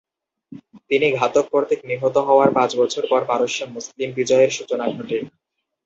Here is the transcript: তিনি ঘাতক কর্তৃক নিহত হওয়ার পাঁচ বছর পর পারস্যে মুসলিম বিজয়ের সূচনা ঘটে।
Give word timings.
তিনি 0.89 1.07
ঘাতক 1.15 1.45
কর্তৃক 1.51 1.81
নিহত 1.85 2.15
হওয়ার 2.27 2.49
পাঁচ 2.53 2.71
বছর 2.77 3.03
পর 3.09 3.21
পারস্যে 3.25 3.65
মুসলিম 3.75 4.09
বিজয়ের 4.17 4.51
সূচনা 4.57 4.85
ঘটে। 4.95 5.17